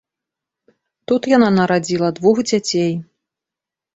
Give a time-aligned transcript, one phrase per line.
[1.09, 2.93] Тут яна нарадзіла двух дзяцей.